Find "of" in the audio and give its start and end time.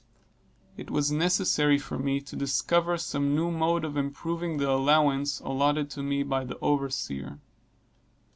3.85-3.95